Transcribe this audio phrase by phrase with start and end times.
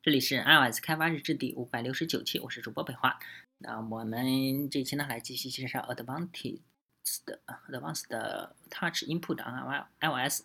[0.00, 3.18] 这里是 iOS 开发日志第五百六十九期，我是主播北华。
[3.58, 6.60] 那我们这期呢，来继续介绍 Advanced
[7.26, 10.42] 的 Advanced 的 Touch Input on iOS。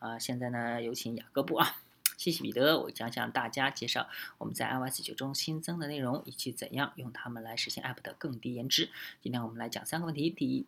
[0.00, 1.76] 啊，现在呢，有请雅各布啊，
[2.16, 4.08] 谢谢彼得，我将向大家介绍
[4.38, 8.90] 我们在 iOS 九中新增的内容，以及怎样用它们来实现 App 的更低延迟。
[9.22, 10.66] 今天我们来讲三个问题：第一，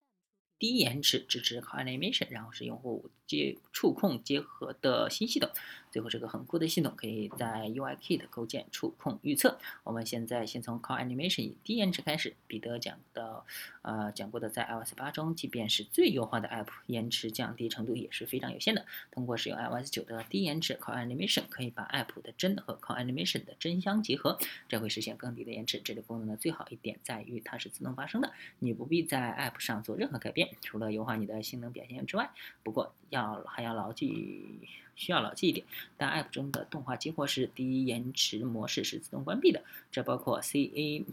[0.59, 5.51] 低延迟支持 Call Animation，然后是用户接触控结合的新系统。
[5.91, 9.59] 最后是个很酷的系统，可以在 UIKit 构建触控预测。
[9.85, 12.35] 我们现在先从 Call Animation 以低延迟开始。
[12.47, 13.43] 彼得讲的，
[13.81, 18.85] 呃，讲过的，在 iOS 八中，即便是最优化的 App，延迟降低程度也是非常有限的。
[19.11, 25.81] 通过使用 iOS 九的低延迟 Call Animation，可以把 App 的真和 Call Animation 的真相结合，这会实现更低的延迟。
[25.83, 32.31] 这个功能的最好一点在于它是自动发生的，你不必在 App 上做任何改变，除了优化你的性能表现之外。
[32.63, 34.61] 不过要还要牢记。
[34.99, 35.65] 需要牢记一点，
[35.97, 39.63] 当 App 中的动画激活时，低延迟模式是自动关闭的，
[39.93, 41.05] 这包括 CA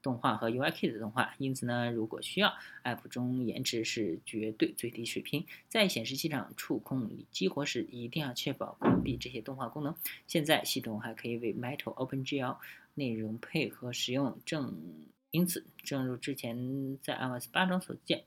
[0.00, 1.34] 动画和 UIK 的动画。
[1.38, 5.44] 因此呢，如果需要，App 中延迟是绝对最低水平。
[5.68, 9.92] 在显示器上触控激活时，一定要确保关闭这些动画功能。
[10.28, 12.58] 现在系统还可以为 Metal OpenGL
[12.94, 14.72] 内容配合使用，正
[15.36, 18.24] 因此，正如之前在 iOS 八中所见，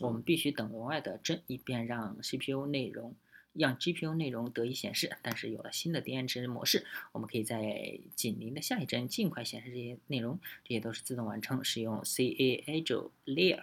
[0.00, 3.14] 我们必须等额外的帧，以便让 CPU 内容。
[3.58, 13.62] 让 GPU 内容得以显示，但是有了新的低延迟模式，我们可以在紧邻的下一帧尽快显示这些内容，这些都是自动完成，使用 CA Agile Layer。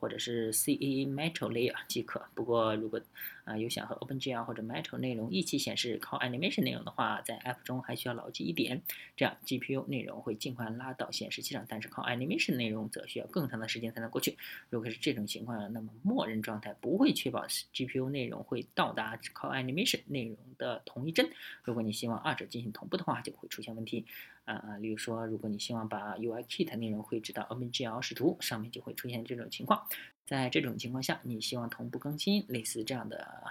[0.00, 2.22] 或者是 C A Metal Layer 即可。
[2.34, 3.00] 不过，如果
[3.44, 8.82] 啊有想和 OpenGL 或者 Metal 内容一起显示 Call Animation 内容的话，在 App 中还需要牢记一点，
[9.16, 14.36] 这样 GPU 内容会尽快拉到显示器上，但是 Call Animation 内容则需要更长的时间才能过去。
[14.68, 21.28] 如果是这种情况，那么默认状态不会确保 GPU 内容会到达 Call Animation 内容的同一帧。
[21.64, 24.04] 如果你希望二者进行同步的话，就会出现问题。
[24.50, 29.86] 啊啊，例如说，如果你希望把 UIKit 内容绘制到 OpenGL 视图上面，就会出现这种情况。
[30.26, 33.44] 在这种情况下，你希望同步更新，类似这样的，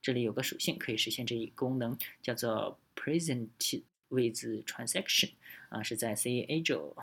[0.00, 3.50] 这里有个属性可以实现这一功能，叫做 Present
[4.08, 5.32] with Transaction，
[5.68, 6.96] 啊，是在 C A G O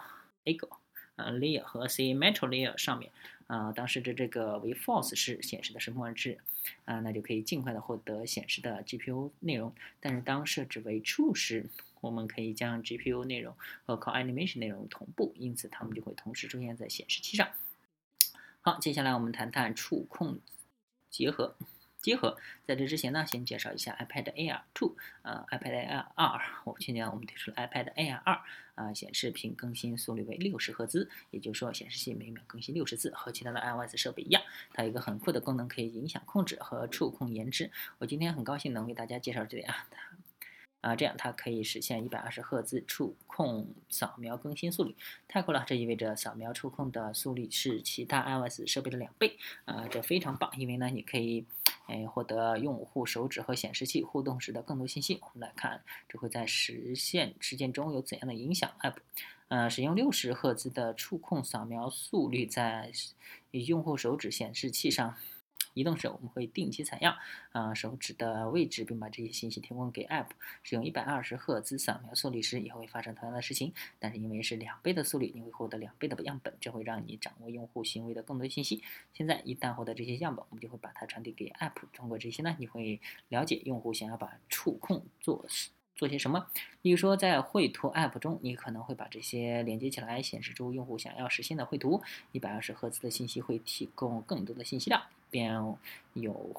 [0.46, 0.80] A G O
[1.16, 3.12] 啊 Layer 和 C Metal Layer 上面。
[3.46, 6.38] 啊，当时的这个为 false 时显示的是默认值，
[6.86, 9.74] 啊，那就可以尽快的获得显示的 GPU 内容。
[10.00, 11.66] 但是当设置为 true 时，
[12.02, 13.56] 我们可以将 GPU 内容
[13.86, 17.48] 和 Call Animation 内容同步，因此它们就会同时出现在显示器上。
[18.62, 20.40] 好，接下来我们谈谈触控
[21.10, 21.56] 结合。
[22.02, 28.40] 结合，在这之前呢，先介绍一下 iPad Air 2，呃，iPad Air 2，我去年我们推出了 iPad Air 2，
[28.76, 34.42] 啊，显示屏更新速率为六十赫兹，也就是说显示器每秒更新六十次，和其他的 iOS 设备一样。
[34.74, 37.70] 它有一个很酷的功能，可以影响控制和触控延迟。
[37.98, 39.86] 我今天很高兴能为大家介绍这点啊。
[40.82, 44.96] 啊，这样它可以实现一百二十赫兹触控扫描更新速率，
[45.28, 45.64] 太酷了！
[45.68, 50.50] 这意味着扫描触控的速率是其他 iOS 设备的两倍啊，这非常棒！
[50.58, 51.46] 因为呢，你可以
[51.88, 55.20] 哎获得用户手指和显示器互动时的更多信息。
[55.22, 58.96] 我们来看，这会在实现实践中有怎样的影响？App，
[59.50, 62.92] 呃，使用六十赫兹的触控扫描速率在
[63.52, 65.16] 用户手指显示器上。
[65.80, 67.16] 移动时，我们会定期采样
[67.54, 70.28] 啊手指的位置，并把这些信息提供给 App。
[70.62, 73.74] 使用一百二十赫兹扫描速率时，也会发生同样的事情。
[73.98, 78.84] 但是因为是两倍的速率，你会获得两倍的样本，这会让你掌握用户行为的更多信息。
[79.14, 81.76] 现在一旦获得这些样本，我们就会把它传递给 App。
[81.94, 85.46] 通过这些呢，你会了解用户想要把触控做
[85.96, 86.48] 做些什么。
[86.82, 92.02] 比如说，在绘图 App 中，你可能会把这些连接起来，显示出用户想要实现的绘图。
[92.32, 95.04] 一百二十赫兹的信息会提供更多的信息量。
[95.30, 95.76] 边
[96.14, 96.56] 有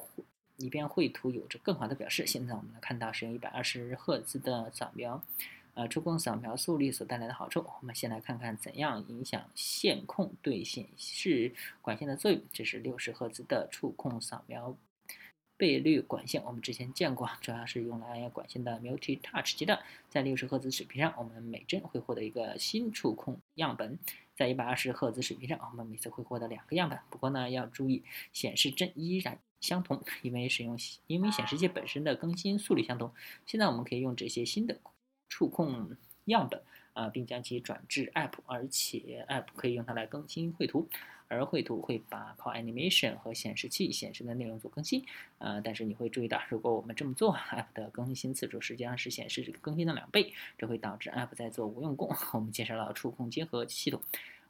[0.56, 2.26] 一边绘图有着更好的表示。
[2.26, 5.22] 现在我们来看到使用一百二十赫兹的扫描，
[5.74, 7.64] 呃，触控扫描速率所带来的好处。
[7.80, 12.40] 我们先来看看怎样影响线控对显示管线的作用。
[12.52, 14.76] 这是六十赫兹的触控扫描
[15.60, 19.78] 倍率管线，我们之前见过，主要是用来管线的 Multi Touch 阶段。
[20.08, 23.98] 在六十赫兹水平上，我们每帧会获得一个新触控样本。
[24.34, 26.98] 在一百二十赫兹水平上，我们每次会获得两个样本。
[27.10, 28.02] 不过呢，要注意
[28.32, 33.12] 显示帧依然相同，因为使用因为显示器本身的更新速率相同。
[33.44, 34.78] 现在我们可以用这些新的
[35.28, 40.88] 触控样本啊，并将其转至 App，而且 App 可以用它来更新绘图，
[41.28, 45.04] 而绘图会把 Call Animation 和显示器显示的内容做更新。
[45.38, 52.14] 呃，但是你会注意到，如果我们这么做，App 的更新次数实际上是显示更新的两倍，这会导致 App 在做无用功。
[52.32, 54.00] 我们介绍了触控结合系统。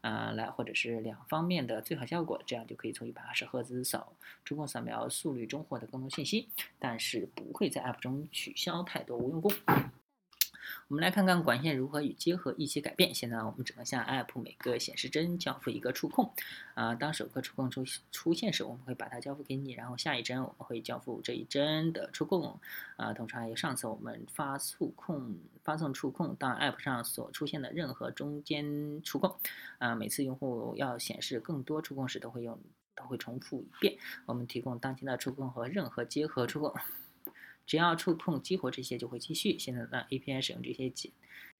[0.00, 4.10] 啊，来或者是两方面的最好效果，这样就可以从一百二十赫兹扫
[4.46, 6.48] 触控扫描速率中获得更多信息，
[6.78, 9.52] 但是不会在 App 中取消太多无用功。
[10.88, 13.14] 我们来看看管线如何与结合一起改变。
[13.14, 16.32] 现在我们只能向 App 每个显示帧交付一个触控。
[16.74, 22.58] 啊，当首个触控出出现时，我们会把它交付给你，然后下一帧我们会交付这一帧的触控。
[22.96, 29.36] 啊，同时还有上次我们发触控发送触控到 App 上所出现的任何中间触控。
[29.78, 32.58] 啊，每次用户要显示更多触控时，都会用
[32.94, 33.96] 都会重复一遍。
[34.26, 36.74] 我们提供当前的触控和任何结合触控。
[37.70, 39.56] 只要触控激活这些就会继续。
[39.56, 41.12] 现在呢，API 使用这些结，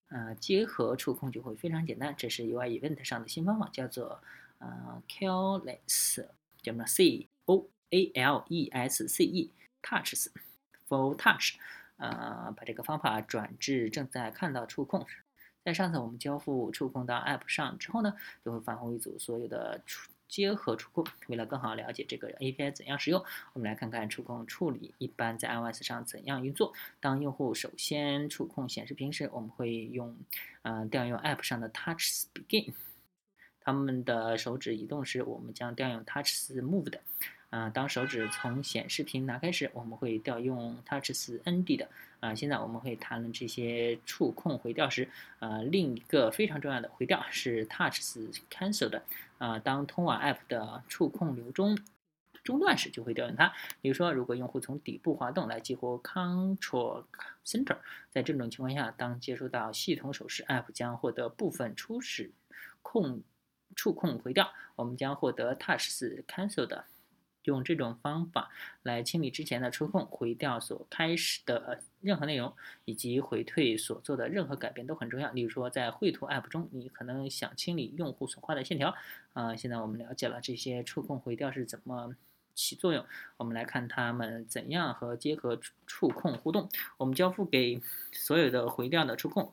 [0.09, 2.13] 呃，结合触控就会非常简单。
[2.19, 4.21] 这是 UI Event 上的新方法，叫做
[4.59, 6.27] 呃 Careless，
[6.63, 9.53] 叫什么 C O A L E S C E
[9.85, 10.27] Touches
[10.89, 11.55] for Touch。
[11.99, 15.07] 呃，把这个方法转至正在看到触控。
[15.63, 18.13] 在上次我们交付触控到 App 上之后呢，
[18.45, 20.11] 就会返回一组所有的触。
[20.31, 23.23] 结合触控，为了更好了解这个 API 怎样使用，
[23.53, 26.73] 我们来看看触控处理一般在 iOS 上怎样运作。
[27.01, 30.17] 当用户首先触控显示屏时，我们会用，
[30.63, 32.73] 呃，调用 App 上的 Touch Begin。
[33.63, 37.01] 他们的手指移动时，我们将调用 TouchMove 的。
[37.51, 41.11] 啊，当手指从显示屏拿开时，我们会调用 Touch
[41.45, 41.89] End 的。
[42.21, 45.09] 啊，现在我们会谈论这些触控回调时，
[45.39, 48.01] 呃，另一个非常重要的回调是 Touch
[48.51, 49.03] Cancel 的。
[49.39, 51.79] 啊，当通往 App 的触控流中
[52.45, 53.53] 中断时，就会调用它。
[53.81, 57.05] 比如说，如果用户从底部滑动来激活 Control
[57.45, 57.79] Center，
[58.11, 62.31] 在这种情况下，当接收到系统手势，App 将获得部分初始
[62.83, 63.23] 控
[63.75, 65.89] 触控回调，我们将获得 Touch
[66.29, 66.85] Cancel 的。
[67.51, 68.49] 用这种方法
[68.85, 72.55] 来清理之前的触控回调所开始的任何内容，
[72.85, 75.33] 以及回退所做的任何改变都很重要。
[75.33, 78.95] 例如说，在绘图 App 中，你可能想清理用户所画的线条。
[79.33, 82.15] 啊，现在我们了解了这些触控回调是怎么
[82.55, 83.05] 起作用。
[83.37, 86.69] 我们来看它们怎样和结合触控互动。
[86.99, 87.81] 我们交付给
[88.13, 89.53] 所有的回调的触控，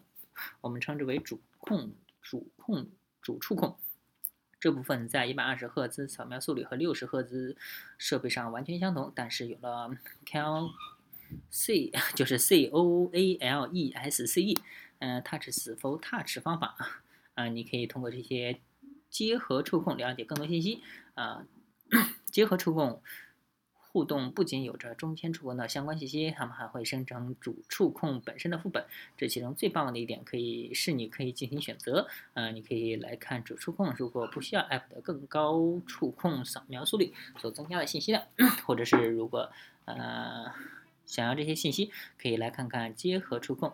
[0.62, 1.92] 我们称之为主控、
[2.22, 2.88] 主控、
[3.22, 3.76] 主触控。
[4.60, 7.56] 这部分在一百二十赫兹扫描速率和六十赫兹
[7.98, 9.92] 设备上完全相同，但是有了
[10.26, 10.72] Cal
[11.52, 14.58] C 就是 C O A L E S C E，
[15.00, 15.50] 嗯，Touch
[15.80, 17.02] for Touch 方法啊，
[17.36, 18.60] 啊，你可以通过这些
[19.10, 20.82] 结合触控了解更多信息
[21.14, 21.46] 啊，
[22.32, 23.02] 结合触控。
[23.98, 28.86] 互动不仅有着中间触控的相关信息，他们还会生成主触控本身的副本。
[29.18, 38.24] 这其中最棒的一点可以是你可以进行选择，呃，你可以来看主触控如果不需要 App 的更高触控扫描速率所增加的信息量，
[38.68, 39.50] 或者是如果
[39.86, 40.46] 呃
[41.08, 41.92] 想要这些信息，
[42.22, 43.74] 可以来看看结合触控。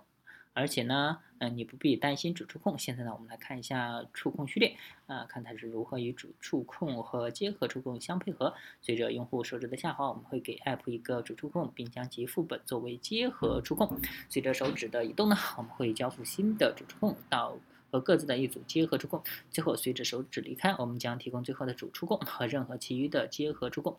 [0.54, 2.78] 而且呢，嗯，你不必担心主触控。
[2.78, 4.78] 现在呢，我们来看一下触控序列，
[5.08, 8.54] 啊，看它是如何与主触控和结合触控相配合。
[8.80, 14.00] 随着用户手指的下滑，我们会给 App 一个主触控，并将其副本作为结合触控。
[14.30, 17.58] 随着手指的移动呢，我们会交付新的主触控到
[17.92, 19.24] 和各自的一组结合触控。
[19.50, 23.98] 最后，随着手指离开，我们将提供最后的主触控和任何其余的结合触控。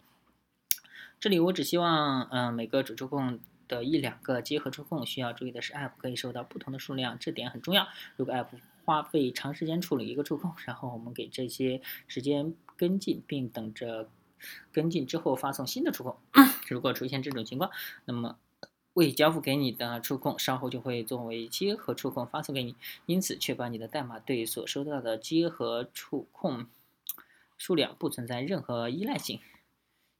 [1.18, 3.40] 这里我只希望，嗯，每个主触控。
[3.68, 7.86] 的一两个结合触控需要注意的是，App 可以收到不同的数量，这点很重要。
[8.16, 8.48] 如果 App
[8.84, 14.08] 花费长时间处理一个触控，然后我们给这些时间跟进，并等着
[14.72, 16.16] 跟进之后发送新的触控。
[16.68, 17.70] 如果出现这种情况，
[18.04, 18.38] 那么
[18.92, 22.76] 未交付给你的触控稍后就会作为结合触控发送给你。
[23.06, 26.66] 因此，确保你的代码对所收到的结合触控
[27.56, 29.40] 数量不存在任何依赖性。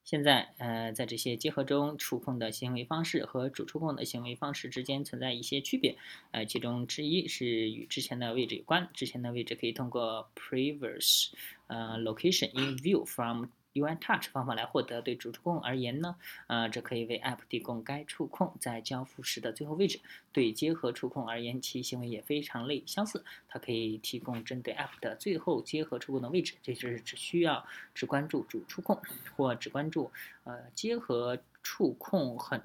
[0.05, 5.97] 现在，呃，在这些结合中，触控的行为方式和主触控的行为方式之间存在一些区别，
[6.31, 8.89] 呃，其中之一是与之前的位置有关。
[8.93, 11.31] 之前的位置可以通过 previous，
[11.69, 13.47] 呃，location in view from。
[13.75, 15.03] UI Touch 方法来获得。
[15.03, 16.17] 对主触控而言呢，
[16.47, 20.01] 呃，这可以为 App 提供该触控在交付时的最后位置。
[20.33, 23.25] 对结合触控而言，其行为也非常类相似。
[23.49, 26.55] 它可以提供针对 App 的最后结合触控的位置。
[26.63, 29.01] 这就是只需要只关注主触控
[29.37, 30.11] 或只关注
[30.45, 32.63] 呃结合触控很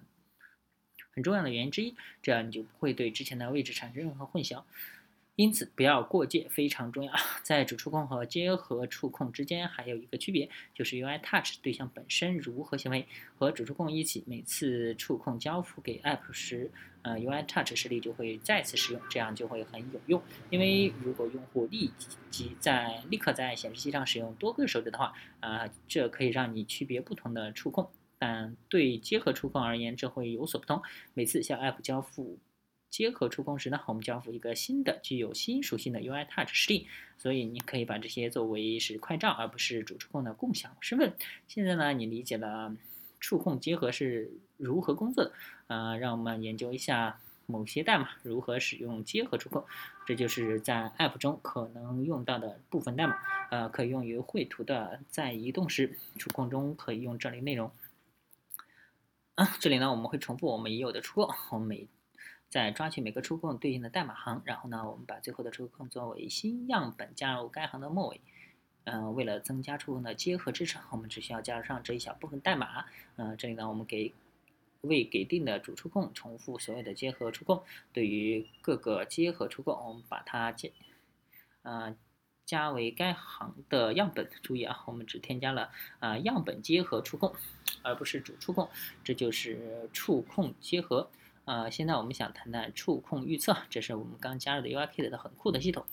[1.12, 1.96] 很重要的原因之一。
[2.22, 4.64] 这样你就不会对之前的位置产生任何混淆。
[5.40, 7.14] 因此，不要过界非常重要。
[7.44, 14.22] 在主触控和结合触控之间还有一个区别，就是 UI Touch 对象本身如何行为和主触控一起。
[14.28, 16.70] 每次触控交付给 App 时，
[17.04, 20.22] 呃，UI Touch 实例就会再次使用，这样就会很有用。
[20.50, 21.90] 因为如果用户立
[22.30, 27.90] 即在立刻在显示器上使用多个手指的话，啊，这可以让你区别不同的触控。
[28.18, 30.82] 但对结合触控而言，这会有所不同。
[31.14, 32.38] 每次向 App 交付。
[32.90, 41.14] 结合触控时呢，我们交付一个新的具有新属性的 UI Touch 实例，所以你可以把这些作为是快照，而不是主触控的共享身份。
[41.48, 42.76] 现在呢，你理解了
[43.20, 45.32] 触控结合是如何工作的，
[45.68, 49.64] 呃，让我们研究一下某些代码如何使用结合触控，
[50.08, 53.18] 这就是在 App 中可能用到的部分代码。
[53.52, 57.72] 呃，可以用于绘图的在移动时触控中可以用这类内容。
[59.34, 61.88] 啊，这里呢我们会重复我们已有的触控，我们每
[62.50, 68.20] 再抓取每个触控对应的代码行，然后呢我们把最后的触控作为新样本加入该行的末尾。
[68.86, 72.86] 嗯，为了增加触控的结合支持，我们只需要加上这一小部分代码。
[73.18, 74.14] 嗯，这里呢我们给。
[74.84, 77.62] 为给定的主触控重复所有的结合触控。
[77.92, 80.70] 对于各个结合触控，我们把它加，
[81.64, 81.94] 呃，
[82.46, 84.30] 加为该行的样本。
[84.42, 87.36] 注意啊，我们只添加了啊样本结合触控，
[87.82, 88.70] 而不是主触控。
[89.04, 91.10] 这就是触控结合。
[91.50, 95.84] 呃，现在我们想谈谈触控预测，这是我们刚加入的 UIKit 的很酷的系统，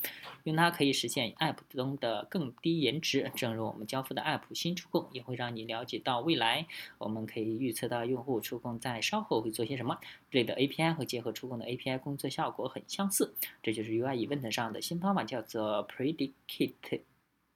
[0.45, 3.33] 用它可以实现 App 中的更低延迟。
[3.35, 6.67] 正如我们交付的 App 新触控，也会让你了解到未来，
[6.99, 9.99] 我们可以预测到用户触控在稍后会做些什么。
[10.31, 17.01] 这里的 API 和结合触控的 API 工作效果很相似，这就是 UI Event 上的新方法，叫做 Predicate。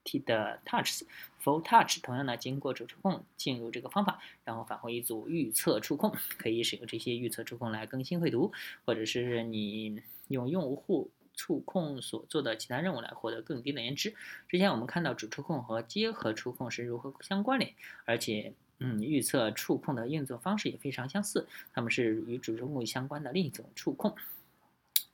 [0.03, 1.03] T 的 Touch
[1.43, 8.53] for Touch，同样呢，经过主触控进入这个方法，然后返回一组预测触控，可以使用这些预测触控来更新绘图，
[8.85, 14.15] 或者是你用用户触控所做的其他任务来获得更低的延迟。
[14.49, 17.73] 之前我们看到主触控和结合触控是如何相关联，
[18.05, 24.15] 而且嗯，预测触控的运作方式也非常相似，它们是与主触控相关的另一种触控，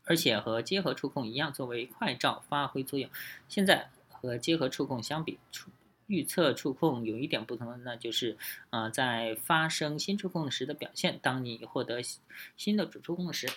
[0.05, 3.11] 而且和结合触控一样，作为快照发挥作用。
[3.49, 3.91] 现在。
[4.21, 5.71] 和结合触控相比，触
[6.09, 8.37] 预测触控有一点不同的，那就是，
[8.71, 11.19] 呃，在发生新触控时的表现。
[11.21, 12.01] 当你获得
[12.57, 13.49] 新的主触控时，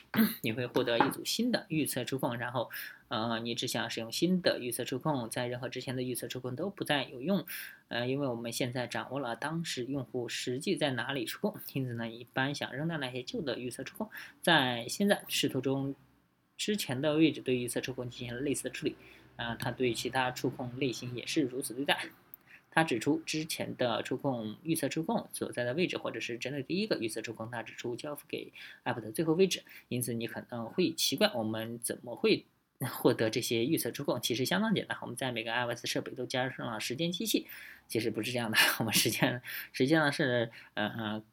[0.42, 2.72] 你会获得一组新的预测触控，然后，
[3.10, 7.46] 呃，你只想使用新的预测触控，在任何之前的预测触控都不再有用。
[7.88, 14.10] 呃，因为我们现在掌握了当时用户实际在哪里触控，因此呢，一般想扔掉那些旧的预测触控，
[14.42, 15.94] 在现在视图中
[16.58, 18.96] 之前的位置对预测触控进行了类似的处理。
[19.40, 22.08] 啊，他对其他触控类型也是如此对待。
[22.72, 28.52] 他指出，之前的触控预测触控所在的位置，或者是针对第一个预测触控，他指出交付给
[28.84, 29.64] App 的最后位置。
[29.88, 32.46] 因此，你可能会奇怪，我们怎么会
[33.00, 34.22] 获得这些预测触控？
[34.22, 37.48] 其实相当简单，我们在每个 iOS 设备都加上了时间机器。
[37.88, 39.42] 其实不是这样的，我们实际上
[39.72, 41.24] 实际上是，呃。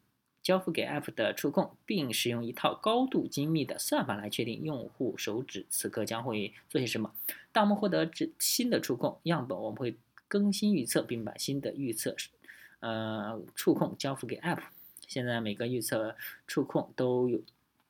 [0.46, 7.12] 交付给 App 的触控，并使用一套高度精密的算法来确定用户手指此刻将会做些什么。
[7.50, 9.96] 当我们获得这新的触控样本，我们会
[10.28, 12.14] 更新预测，并把新的预测
[12.78, 14.60] 呃触控交付给 App。
[15.08, 16.14] 现在每个预测
[16.46, 17.40] 触控都有。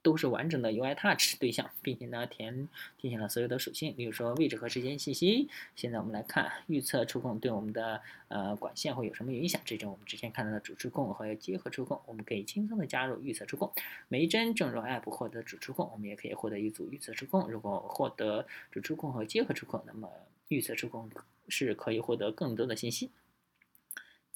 [0.06, 5.48] 都是完整的 UI Touch 对象，并且呢填填写了所有的属性，比如说位置和时间信息。
[5.75, 9.60] 现在我们来看预测触控对我们的呃管线会有什么影响？
[9.64, 13.72] 这种我们之前看到的主触控和结合触控，我们可以轻松的加入预测触控。
[14.06, 17.50] 每一帧正如 App 获得主触控，我们也可以获得一组预测触控。
[17.50, 20.08] 如果获得主触控和结合触控，那么
[20.46, 21.10] 预测触控
[21.48, 23.10] 是可以获得更多的信息。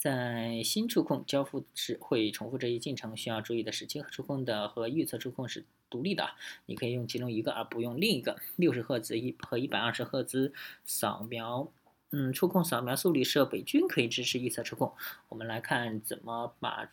[0.00, 3.14] 在新触控交付时会重复这一进程。
[3.14, 6.30] 需要注意的是，结合触控的和预测触控是独立的，
[6.64, 8.40] 你可以用其中一个而不用另一个。
[8.56, 10.54] 六十赫兹一和一百二十赫兹
[10.86, 11.70] 扫描，
[12.12, 14.90] 嗯，触控扫描速率设备均可以支持预测触控。
[15.28, 16.90] 我们来看怎么把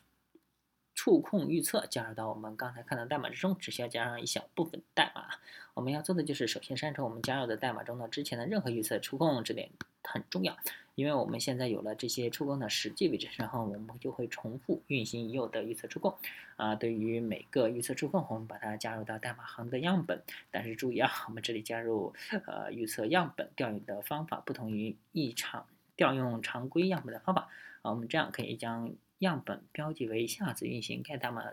[1.08, 5.28] 触控预测加入到我们刚才看的代码之中，只需要加上一小部分代码。
[5.74, 9.70] 我们要做的就是首先删除我们加入的代码中的之前的任何预测触控，这点
[10.04, 10.58] 很重要。
[10.96, 16.14] 因为我们现在有了这些触控的实际位置，然后我们就会重复运行已有的预测触控。
[16.58, 20.22] 啊，对于每个预测触控，我们把它加入到代码行的样本。
[20.52, 22.14] 但是注意啊，我们这里加入
[22.48, 27.48] 呃预测样本调用的方法不同于异常调用常规样本的方法。
[27.82, 31.43] 啊，我们这样可以将样本标记为下次运行该代码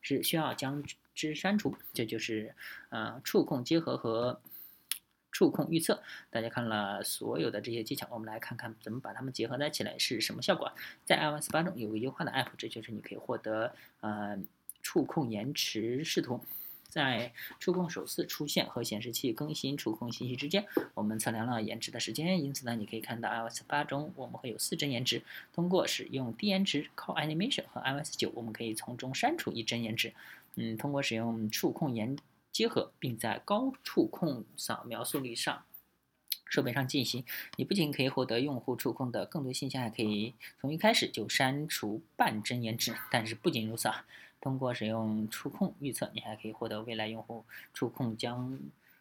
[0.00, 1.76] 是需要将之删除。
[1.92, 2.54] 这就是
[2.88, 4.40] 呃触控结合和。
[5.36, 6.00] 触控预测，
[6.30, 10.72] 大家看了所有的这些技巧，我们来看看怎么把它们结合在起来是什么效果。
[11.04, 14.38] 在 iOS 八中有个优化的 App，这就是你可以获得呃
[14.80, 16.40] 触控延迟视图。
[16.94, 22.40] 在触控首次出现和显示器更新触控信息之间，我们测量了延迟的时间。
[22.40, 25.20] 因此呢，你可以看到 iOS 八中我们会有四帧延迟。
[25.52, 30.12] 通过使用低延迟 Call Animation 和 iOS 九，我们可以从中删除一帧延迟。
[30.54, 32.16] 嗯，通过使用触控延
[32.52, 35.64] 结合，并在高触控扫描速率上
[36.46, 37.24] 设备上进行，
[37.56, 42.94] 你不仅可以获得用户触控的更多信息，还可以从一开始就删除半帧延迟。
[43.10, 44.06] 但是不仅如此啊，
[44.40, 48.58] 通过使用触控预测，你还可以获得未来用户触控将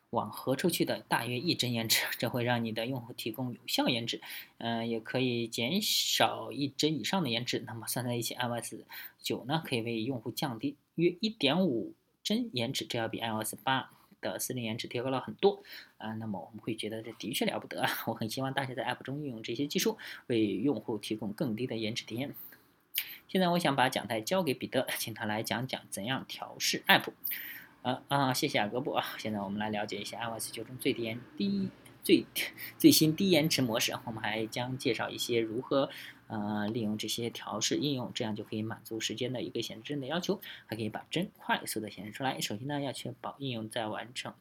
[0.10, 4.22] 往合出去的大约一帧延迟，这会让你的用户提供有效延迟。
[4.58, 7.60] 嗯，也可以减少一帧以上的延迟。
[7.68, 8.76] 那么算在一起，iOS
[9.22, 11.94] 九呢，可以为用户降低约一点五。
[12.24, 13.92] 真延迟，这要比 iOS 八
[14.24, 15.62] 的私零延迟提高了很多
[16.00, 16.14] 啊。
[16.14, 17.90] 那么我们会觉得这的确了不得啊！
[18.08, 22.34] 我很希望大家在 App 中运用这些技术，为用户提供更低的延迟体验。
[23.28, 27.12] 现在我想把讲台交给彼得，请他来讲讲怎样调试 App。
[27.82, 29.04] 啊啊，谢谢雅各布啊！
[29.18, 31.70] 现在我们来了解一下 iOS 九中最低延低
[32.04, 32.26] 最
[32.78, 33.94] 最新低延迟模式。
[34.06, 35.90] 我们还将介绍一些如何
[36.28, 42.40] 呃利用这些调试应用，这样就可以满足时间的一个显示帧的要求，还可以把帧快速的显示出来。
[42.42, 44.34] 首先呢，要确保应用在完成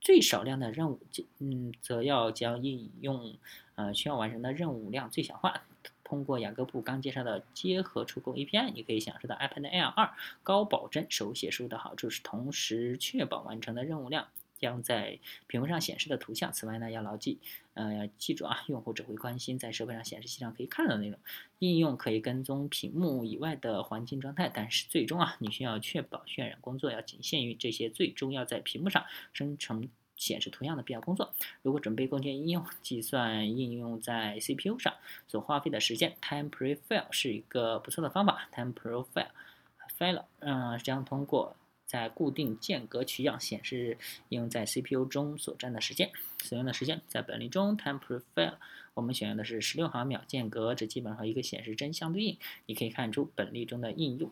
[0.00, 1.00] 最少量的任务，
[1.38, 3.36] 嗯，则要将应用
[3.74, 5.62] 呃需要完成的任务量最小化。
[6.04, 10.10] 通过雅各布刚介绍的结合触控 API，你可以享受到 iPad Air 2
[10.42, 14.28] 高保真手写输入的好处是同时确保完成的任务量
[14.64, 16.50] 将在屏幕上显示的图像。
[16.52, 17.38] 此外呢，要牢记，
[17.74, 21.18] 呃，要记住啊，用户只会关心在设备上显示器上可以看到的内容。
[21.58, 29.88] 应用可以跟踪屏幕以外的环境状态，但是最终啊，你需要确保渲染工作要仅限于这些最终要在屏幕上生成。
[30.16, 31.34] 显示图像的必要工作。
[31.62, 34.94] 如果准备构建应用，计算应用在 CPU 上
[35.26, 38.48] 所花费的时间，Time Profile 是一个不错的方法。
[38.52, 41.56] Time Profile，File，嗯，将通过
[41.94, 43.96] 在固定间隔取样显示
[44.28, 46.10] 应用在 CPU 中所占的时间、
[46.42, 47.00] 所用的时间。
[47.06, 48.54] 在本例中，Time Profile
[48.94, 52.36] 我们选用的是十六毫秒间隔，这基本上和一个显示帧相对应。
[52.66, 54.28] 你可以看出本例中的应用。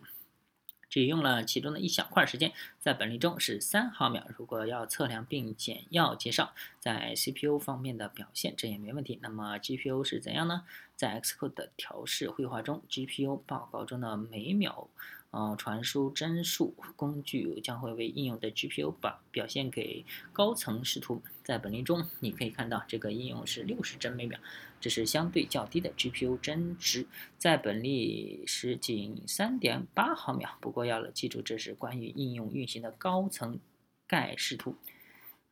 [0.91, 4.27] 只用了其中的一小块时间，在本例中是三毫秒。
[4.37, 9.21] 如果要测量并简要介绍在 CPU 方面的表现，这也没问题。
[9.23, 10.65] 那么 GPU 是怎样呢？
[10.97, 14.89] 在 Xcode 的调试绘画中，GPU 报告中的每秒。
[15.33, 21.23] 呃，传输帧数工具将会为应用的 GPU 把表现给高层视图。
[21.43, 24.39] 在本例中，你可以看到这个应用是六十帧每秒，
[24.79, 27.07] 这是相对较低的 GPU 帧值。
[27.39, 30.59] 在本例是仅三点八毫秒。
[30.61, 33.59] 不过要记住，这是关于应用运行的高层
[34.07, 34.77] 盖视图，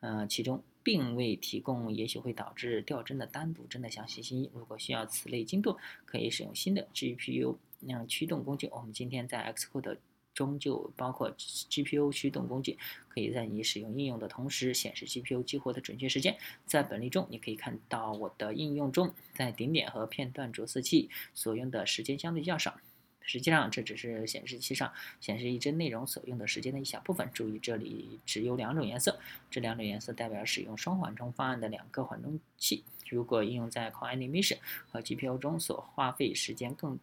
[0.00, 4.50] 呃，其中并未提供也许会导致掉帧的单独帧的详细信息。
[4.52, 7.56] 如果需要此类精度，可以使用新的 GPU。
[7.80, 9.98] 那驱动工具，我们今天在 Xcode
[10.32, 16.38] 中就包括 GPU 驱动工具，可以在你使用应用的同时显示 GPU 激活的准确时间。
[16.64, 22.78] 在本例中，你可以看到我的应用中，在顶点和片段着色器所用的时间相对较少。
[23.22, 27.28] 实际上，这只是显示器上显示一帧内容所用的时间的一小部分。
[27.34, 29.18] 注意，这里只有两种颜色，
[29.50, 32.84] 这两种颜色代表使用双缓冲方案的两个缓冲器。
[33.08, 36.98] 如果应用在 Core Animation 和 GPU 中所花费时间更。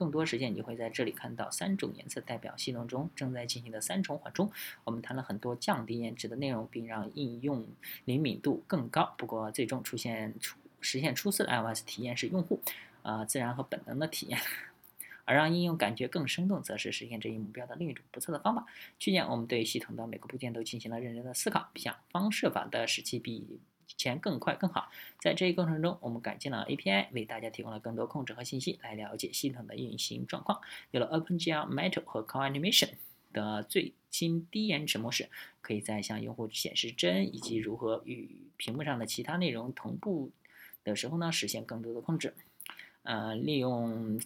[0.00, 4.50] 更多时间，你会在这里看到三种颜色，代表系统中正在进行的三重缓冲。
[4.84, 7.66] 我们谈了很多降低延迟的内容，并让应用
[8.06, 9.14] 灵敏度更高。
[9.18, 12.58] 不过，最终出现出实现出色的 iOS 体验是用户，
[13.02, 14.40] 呃，自然和本能的体验。
[15.26, 18.64] 而让应用感觉更生动，则是实现这一目标的另一种不错的方法。
[18.98, 23.60] 去年，我们对系统的每个部件都进行了认真的思考，想方设法的使其比。
[23.96, 30.60] 前更快更好，在这一过程中，我们改进了 API，为大家提供了更多控制和信息，来了解系统的运行状况。
[30.90, 32.90] 有了 OpenGL Metal 和 Core Animation
[33.32, 35.28] 的最新低延迟模式，
[35.60, 40.30] 可以在向用户显示帧以及如何与屏幕上的其他内容同步
[40.82, 42.34] 的时候呢，实现更多的控制。
[43.02, 44.20] 呃，利用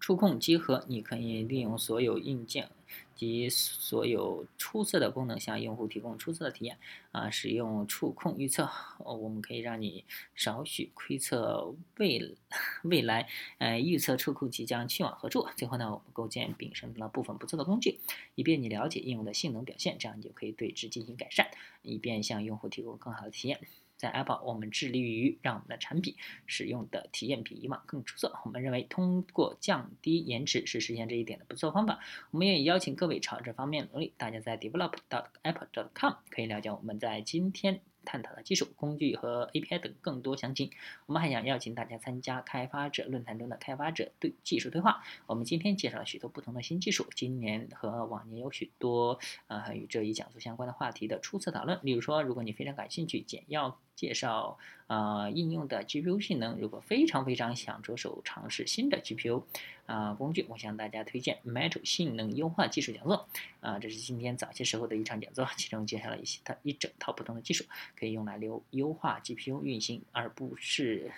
[0.00, 2.70] 触控结合，你可以利用所有硬件。
[3.18, 6.78] 及所有出色的功能，向用户提供出色的体验。
[7.10, 10.04] 啊，使用触控预测，我们可以让你
[10.34, 12.36] 少许窥测未
[12.84, 13.28] 未来，
[13.58, 15.46] 呃，预测触控即将去往何处。
[15.56, 17.98] 最后呢，我们构建并生成了部分不错的工具，
[18.36, 21.50] 以便你了解应用的性能表现，这样你就可以对之进行改善，
[21.82, 23.58] 以便向用户提供更好的体验。
[23.98, 26.14] 在 Apple，我们致力于让我们的产品
[26.46, 28.32] 使用的体验比以往更出色。
[28.44, 31.98] 我们认为，通过降低延迟是实现这一点的不错方法。
[32.30, 34.14] 我们愿意邀请各位朝这方面努力。
[34.16, 37.80] 大家在 develop.apple.com 可以了解我们在今天。
[38.04, 40.70] 探讨的技术、工具和 API 等更多详情。
[41.04, 45.02] 我们还想邀请大家参加开发者论坛中的开发者对技术对话。
[45.26, 47.06] 我们今天介绍了许多不同的新技术。
[47.14, 51.78] 今年和往年有许多呃与这一讲座相关的话题的初次讨论。
[51.82, 53.78] 例如说，如果你非常感兴趣，简要。
[53.98, 54.56] 介绍
[54.86, 56.56] 啊应用的 GPU 性能。
[56.60, 59.42] 如果非常非常想着手尝试新的 GPU
[59.86, 63.28] 啊工具，我向大家推荐 Metal 性能优化技术讲座
[63.60, 67.64] 啊，这是今天早些时候的一场讲座，其中介绍了一些它一整套不同的技术，
[67.98, 71.10] 可以用来优优化 GPU 运行，而不是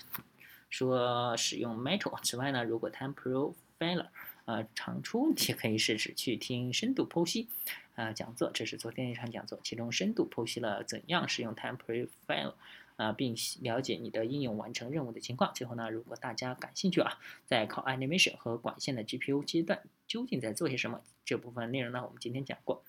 [0.70, 2.18] 说使用 Metal。
[2.22, 4.06] 此外呢，如果 Time Profile
[4.46, 7.46] 呃常出问题，可以试试去听深度剖析。
[7.94, 12.54] 啊，讲座，这是昨天一场讲座，其中深度剖析了怎样使用 Time Profile，
[12.96, 15.52] 啊，并了解你的应用完成任务的情况。
[15.54, 22.82] 最后呢，如果大家感兴趣啊，在考 animation 和管线的 GPU 阶段究竟在做些什么，这部分内容呢，我们今天讲过。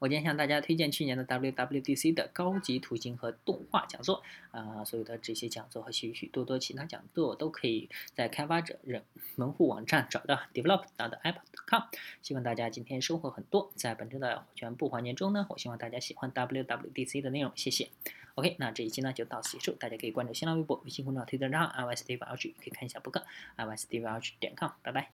[0.00, 9.04] 我今天向大家推荐去年的 WWDC 的高级图形和动画讲座啊，所有的这些讲座和许许多多其他讲座都可以在开发者人
[9.36, 11.82] 门户网站找到 develop.apple.com。
[12.22, 13.70] 希望大家今天收获很多。
[13.76, 17.90] 在本周的全部环节中呢，我希望大家喜欢 WWDC 的内容，谢谢。
[18.36, 23.22] OK，那这一期呢就到此结束，大家可以关注新浪微博、微信公众号、推特账号 iOS Dave 可以看一下博客
[23.58, 25.08] iOS Dave 点 com，拜拜。